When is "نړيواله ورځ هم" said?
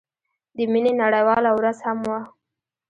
1.01-1.99